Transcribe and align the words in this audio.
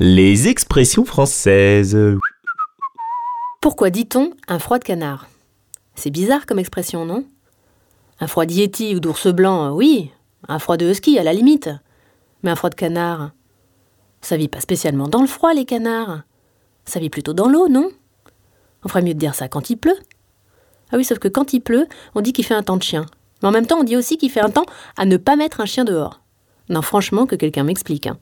Les 0.00 0.48
expressions 0.48 1.04
françaises. 1.04 1.96
Pourquoi 3.60 3.90
dit-on 3.90 4.32
un 4.48 4.58
froid 4.58 4.80
de 4.80 4.84
canard? 4.84 5.28
C'est 5.94 6.10
bizarre 6.10 6.46
comme 6.46 6.58
expression, 6.58 7.06
non? 7.06 7.24
Un 8.18 8.26
froid 8.26 8.44
d'yéti 8.44 8.96
ou 8.96 8.98
d'ours 8.98 9.28
blanc, 9.28 9.66
euh, 9.66 9.70
oui. 9.70 10.10
Un 10.48 10.58
froid 10.58 10.76
de 10.76 10.90
husky, 10.90 11.16
à 11.16 11.22
la 11.22 11.32
limite. 11.32 11.70
Mais 12.42 12.50
un 12.50 12.56
froid 12.56 12.70
de 12.70 12.74
canard 12.74 13.30
Ça 14.20 14.36
vit 14.36 14.48
pas 14.48 14.58
spécialement 14.58 15.06
dans 15.06 15.20
le 15.20 15.28
froid, 15.28 15.54
les 15.54 15.64
canards. 15.64 16.22
Ça 16.84 16.98
vit 16.98 17.08
plutôt 17.08 17.32
dans 17.32 17.48
l'eau, 17.48 17.68
non? 17.68 17.88
On 18.82 18.88
ferait 18.88 19.02
mieux 19.02 19.14
de 19.14 19.20
dire 19.20 19.36
ça 19.36 19.46
quand 19.46 19.70
il 19.70 19.76
pleut. 19.76 19.98
Ah 20.90 20.96
oui, 20.96 21.04
sauf 21.04 21.20
que 21.20 21.28
quand 21.28 21.52
il 21.52 21.60
pleut, 21.60 21.86
on 22.16 22.20
dit 22.20 22.32
qu'il 22.32 22.44
fait 22.44 22.54
un 22.54 22.64
temps 22.64 22.78
de 22.78 22.82
chien. 22.82 23.06
Mais 23.42 23.48
en 23.48 23.52
même 23.52 23.68
temps, 23.68 23.78
on 23.78 23.84
dit 23.84 23.96
aussi 23.96 24.18
qu'il 24.18 24.32
fait 24.32 24.40
un 24.40 24.50
temps 24.50 24.66
à 24.96 25.06
ne 25.06 25.18
pas 25.18 25.36
mettre 25.36 25.60
un 25.60 25.66
chien 25.66 25.84
dehors. 25.84 26.20
Non, 26.68 26.82
franchement, 26.82 27.26
que 27.26 27.36
quelqu'un 27.36 27.62
m'explique. 27.62 28.08
Hein. 28.08 28.18